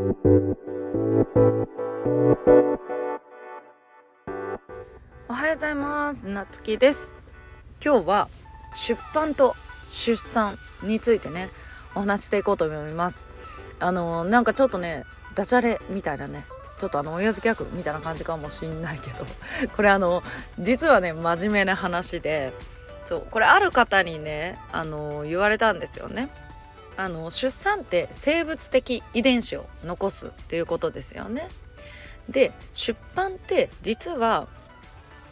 [0.00, 0.02] お
[5.34, 6.24] はようございます。
[6.24, 7.12] なつきです。
[7.84, 8.28] 今日は
[8.74, 9.54] 出版と
[9.90, 11.50] 出産についてね
[11.94, 13.28] お話していこうと思います。
[13.78, 16.46] あのなんかちょっとねダジャレみたいなね
[16.78, 19.26] ちょっとあの親父ギャグみたいな感じかもしんないけど
[19.76, 20.22] これあの
[20.58, 22.54] 実はね真面目な話で
[23.04, 26.30] そうこれある方にねあの言われたんですよね。
[27.00, 31.48] あの出産って生物的遺伝子を残すっていうことですよね
[32.28, 34.48] で出版って実は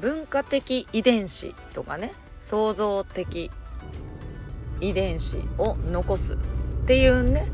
[0.00, 3.50] 文化的遺伝子とかね創造的
[4.80, 6.36] 遺伝子を残すっ
[6.86, 7.48] ていうね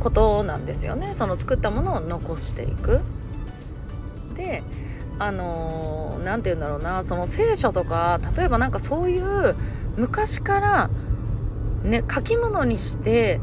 [0.00, 3.00] ことなんですよねその作ったものを残していく。
[4.34, 4.62] で
[5.18, 9.56] あの何、ー、て言うんだろうなその聖書とか例えばなんかそういう
[9.96, 10.90] 昔から
[11.82, 13.40] ね書き物にして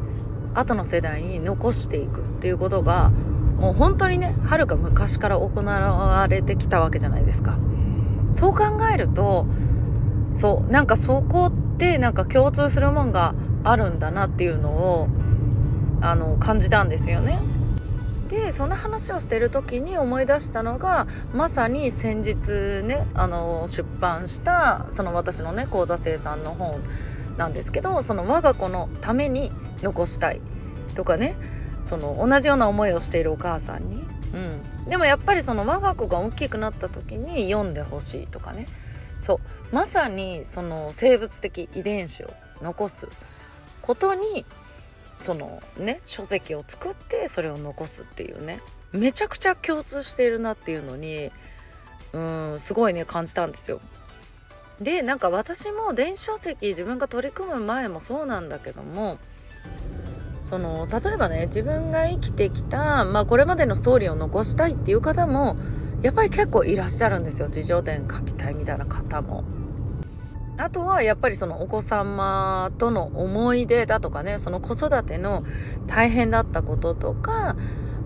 [0.54, 3.12] 後の世代に残していくっていうことが
[3.58, 7.58] もう本当にねはるか昔から行われてきたわけじゃないですか。
[8.32, 9.46] そう考えると
[10.32, 15.08] そうなんかそこってなんか共通するもんがあるんだなっていうのを
[16.02, 17.40] あの感じたんですよね。
[18.30, 26.82] でその話をしてる時に思い出したのがまさに先日ねあの出版したその私のね講座生産の本
[27.38, 29.52] なんですけどその我が子のために
[29.84, 30.42] 残したい
[30.96, 31.36] とかね。
[31.84, 38.68] その同じような思いをしているお母さんに、うん、でもやっぱりその我が子が大きくなった時に読んでほしいとかね。
[39.20, 39.76] そう。
[39.76, 43.10] まさにその生物的遺伝子を残す。
[43.82, 44.46] ことに
[45.20, 48.62] そのね書籍を作ってそれを残すっていうね。
[48.94, 51.32] めちゃくちゃ共通しているなっていうのに
[52.14, 53.82] うんすごいね感じたんですよ。
[54.80, 59.18] でなんか私も電子書籍自分が取り組む前もそうなんだけども
[60.54, 65.58] その例えばね自分が生きてきた、まあ、これまでのストーリーを残したいっていう方も
[66.04, 67.48] やっぱり結構いらっしゃるんですよ。
[67.48, 69.44] 自叙伝書きたいみたいな方も。
[70.58, 75.44] あとはやっぱりそのお子様との思い出だとかねその子育ての
[75.88, 77.56] 大変だったこととか、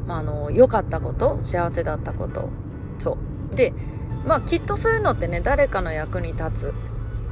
[0.07, 2.47] まあ、あの良かったこと幸せだったこと。
[2.97, 3.17] そ
[3.51, 3.55] う。
[3.57, 3.73] で
[4.25, 6.73] まあきっとそういうのってね誰かの役に立つ。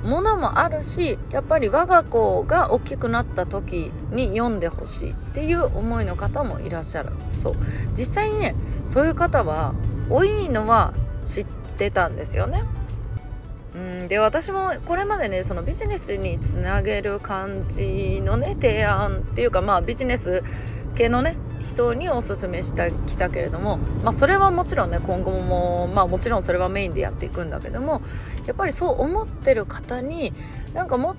[0.05, 7.09] ものもあるしやっぱり我が子が大きくなった時に読んでほしいっていう思いの方もいらっしゃる。
[7.33, 7.55] そう。
[7.93, 8.55] 実際にね
[8.85, 9.73] そういう方は
[10.09, 11.45] 多いのは知っ
[11.77, 12.63] てたんですよね。
[13.75, 14.07] うん。
[14.07, 20.43] で私もこれまでねそのビジネスにつなげる感じのね提案っていうかまあビジネス
[20.95, 28.01] 系のね人におすすめしたきたけれども、まあ、それはもちろんね今後もまあもちろんそれはメインでやっていくんだけども
[28.47, 30.33] やっぱりそう思ってる方に
[30.73, 31.15] なんかもっ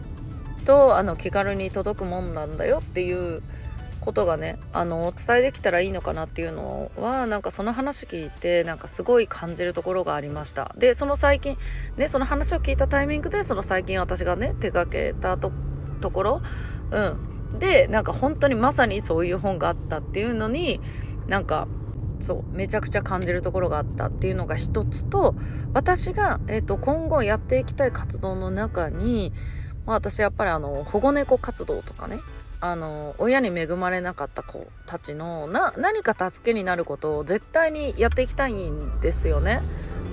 [0.65, 3.43] とあの気軽に届くもんなんだよっていう
[4.01, 10.75] ことがねあのお伝えできたらいいのかなっていうのはなんかその話聞いてなんかすごい感じるところがありました。
[10.79, 11.57] でその最近
[11.97, 15.51] ねその話を聞いたタイミングでその最近私がね手がけたと
[16.13, 16.43] ころ
[16.91, 17.59] うん。
[17.59, 20.81] でなんか本当にまさにそういう本があったっていうのに
[21.27, 21.69] なんか
[22.21, 25.35] そうめちゃくちゃ感じるところがあったっていうのが一つと
[25.75, 29.33] 私が、えーと、今後やっていきたい活動の中に、
[29.85, 32.19] まあ、私やっぱりあの保護猫活動とかね
[32.61, 39.61] あの親に恵まれなかった子たちのな何か助けになることを絶対にやっていきたいんですよね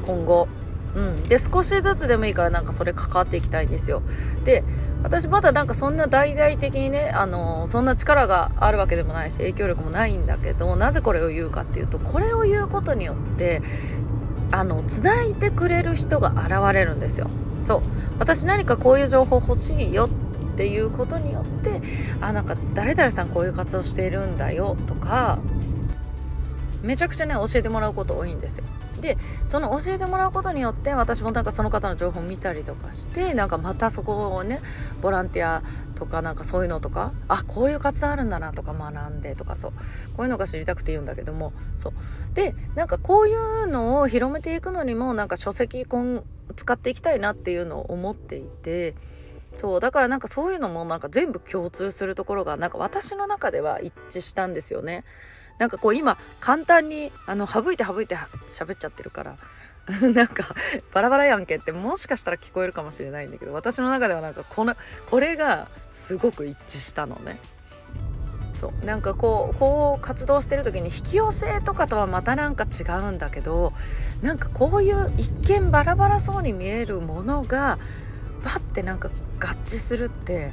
[0.05, 0.47] 今後。
[0.95, 4.01] うん、で少しずつでもいいからなんかそれ関わっていきたいんですよ。
[4.45, 4.63] で
[5.01, 13.61] 私まだなんかそんな大々的にねあのそんな力があるわけでもないし影響力もないんだけどなぜこれを言うかっていうとこれを言うことによって
[14.51, 17.29] あの繋いでくれる人が現れるんですよ。
[17.65, 17.81] そう
[18.19, 20.09] 私何かこういう情報欲しいよ
[20.53, 21.81] っていうことによって
[22.21, 25.39] あなんか誰々さんこういう活動しているんだよとか
[26.83, 28.65] めちゃくちゃね教えてもらうこと多いんですよ。
[29.03, 34.61] でその教えてもらうことによって私もなんかその方の情報を見たりとかしてなんかまたそこをね
[35.01, 35.61] ボランティア
[35.95, 39.71] とかなんかそういうのとかあこういう活動あるんだなとか学んでとかそう
[40.15, 41.93] こういうのが知りたくて言うんだけどもそう
[42.33, 45.85] でなんかこういうのを広めていくのにもなんか書籍
[46.55, 48.95] 使っていきたいなっていうのを思っていて。
[49.55, 55.03] そうだからなんかそういうのもなんか全部共通するところがなんか私の中では一致したんですよね。
[55.59, 58.15] なんかこう今簡単にあの省いて省いて
[58.49, 59.37] 喋っちゃってるから
[60.13, 60.55] なんか
[60.93, 64.75] バラバラやんけってもしかしたら聞こえるかもしれないんだけど私の中ではなんかこの
[65.09, 67.39] これがすごく一致したのね。
[68.55, 73.73] そうなんかこうこう活動してる時に引き寄せとかとはまたなんか違うんだけど
[74.21, 77.77] なんかこういう一見バラバラそうに見えるものが
[78.43, 79.09] バッてなんか
[79.39, 80.51] 合致するって、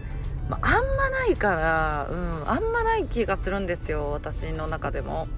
[0.48, 5.28] まあ、んまないから、うん、あんまない気がするんですよ私の中でも。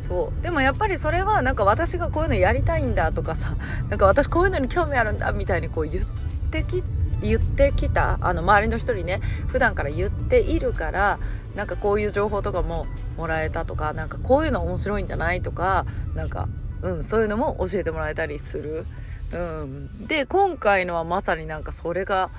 [0.00, 3.56] そうでもやっぱりそれはなんか私がこういうのやりたいんだとかさ
[3.88, 6.04] なんか私こういうのに興味あるんだみたいにこう言っ
[6.50, 6.84] てき
[7.22, 11.18] 言ってきたあの周りの人にね普段から言っているから
[11.54, 12.86] なんかこういう情報とかも
[13.16, 16.48] もらえたとかなんかこういうの面白いんじゃないとかなんか、
[16.82, 18.84] うん、そういうのも教えてもらえたりする。
[19.32, 22.30] うん、で今回のはまさになんかそれが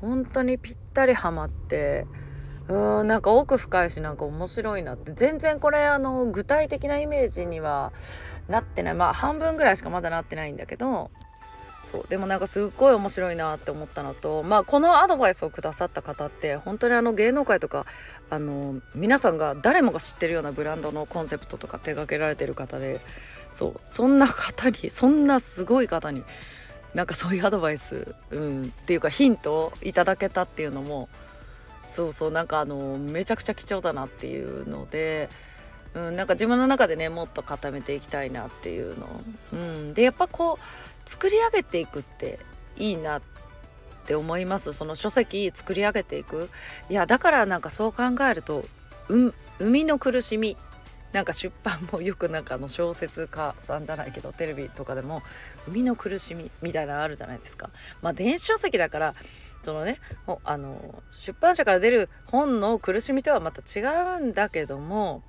[0.00, 2.06] 本当にぴったりハマって
[2.68, 5.12] うんなんか奥深いしなんか面白いなって。
[5.12, 7.92] 全然これあの具体的なイメージには
[8.48, 8.94] なってない。
[8.94, 11.10] まあ半分ぐらいしかまだなってないんだけど。
[11.90, 12.06] そう。
[12.08, 17.84] でもなんかすっごい面白いなって思ったのとまあこのアドバイスをくださった方って本当にあの芸能界とか
[18.30, 23.00] あの皆さんが誰もが知ってるようなブランドのコンセプトとか手掛けられてる方で
[23.54, 23.80] そう。
[23.90, 26.24] そんな方にそんなすごい方に
[26.94, 31.08] なんかそういうアドバイス、うん、っていうかヒントをいただけたっていうのも
[31.88, 35.28] そうそうなんかあのめちゃくちゃ貴重だなっていうので、
[35.94, 39.08] うん、なんか自分の中でねもっと固めていきたいなっていうの、
[39.52, 42.38] うん、でやっぱこう作り上げていくって
[42.76, 43.22] いいなっ
[44.06, 44.72] て思います。
[44.72, 46.50] その書籍作り上げていく。
[46.90, 48.64] いやだからなんかそう考えると
[49.08, 50.56] 「うん生みの苦しみ」
[51.12, 55.22] なんか出版もよくなんかの小説家さんじゃないけどテレビとかでも
[55.66, 57.70] 「生みの苦しみ」みたいなのあるじゃないですか。
[58.00, 59.14] まあ電子書籍だから
[59.62, 60.00] そのね
[60.44, 65.22] あの出版社から出る本の苦しみとはまた違うんだけども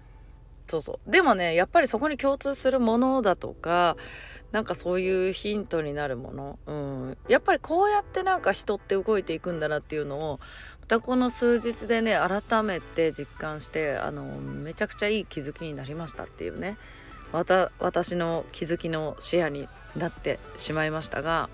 [0.67, 3.97] そうそうでもねやっぱりそこに共通するものだとか
[4.53, 10.39] なんかそういうヒントになるもの、うん、やっぱりこうやってなんか人って動いていくんだなっていうのを
[10.79, 16.77] またこの数日でね改めて実感してあのめちゃくちゃいい気づきになりましたっていうね。
[17.31, 19.67] また私の気づきのシェアに
[19.97, 21.49] なってしまいましたが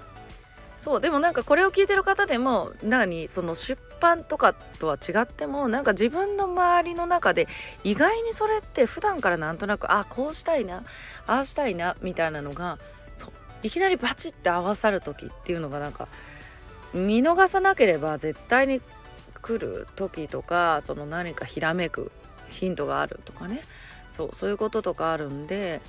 [0.80, 7.48] そうでもなんかこれを聞いてる方でも何その出版とかとは違ってもなんか自分の周りの中で
[7.84, 10.84] 意外にそれって普段からなんとなくあこうしたいな
[11.28, 12.80] ああしたいなみたいなのが
[13.18, 13.32] そう
[13.62, 16.08] いきなりバチッて合わさる時っていうのがなんか
[16.94, 18.82] 見逃さなければ絶対に
[19.42, 22.12] 来る時とかその何かひらめく
[22.50, 23.62] ヒントがあるとかね。
[24.12, 25.82] そうそういうこととかあるんで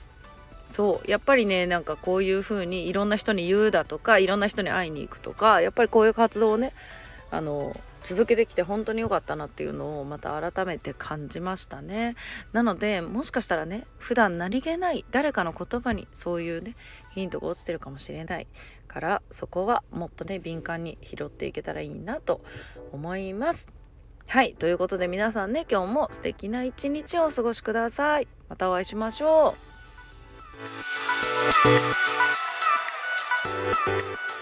[0.71, 6.73] そうやっぱりねなんかこういう風にいろんな人に言うだとかいろんな人に会いに行くとかやっぱりこういう活動をね
[7.31, 12.17] あの続けてきて本当に良かったなっていうのをまた改めて感じましたね。
[12.53, 16.77] なのでもしかしたらね普段何気ない誰かの言葉にそういうね
[17.11, 18.47] ヒントが落ちてるかもしれない
[18.89, 22.41] からそこはもっとね敏感に拾っていけたらいいなと
[22.93, 23.67] 思います。
[24.27, 28.29] はいということで皆さんね今日も素敵な一日をお過ごしください。
[28.49, 29.70] またお会いしましょう。
[30.61, 30.85] Thank
[33.89, 34.40] you.